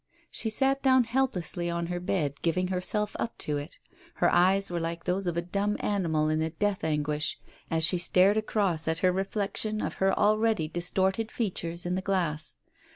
She 0.31 0.49
sat 0.49 0.81
down 0.81 1.03
helplessly 1.03 1.69
on 1.69 1.85
her 1.85 1.99
bed, 1.99 2.41
giving 2.41 2.69
herself 2.69 3.15
up 3.19 3.37
to 3.37 3.57
it. 3.57 3.77
Her 4.15 4.33
eyes 4.33 4.71
were 4.71 4.79
like 4.79 5.03
those 5.03 5.27
of 5.27 5.37
a 5.37 5.43
dumb 5.43 5.77
animal 5.79 6.27
in 6.27 6.39
the 6.39 6.49
death 6.49 6.83
anguish, 6.83 7.37
as 7.69 7.83
she 7.83 7.99
stared 7.99 8.35
across 8.37 8.87
at 8.87 8.97
her 9.05 9.11
reflection 9.11 9.79
of 9.79 9.93
her 10.01 10.11
already 10.17 10.67
distorted 10.67 11.29
features 11.31 11.85
in 11.85 11.93
the 11.93 12.01
glass. 12.01 12.55